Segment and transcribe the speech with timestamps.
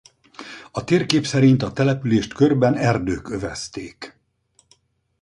[0.71, 4.19] A térkép szerint a települést körben erdők övezték.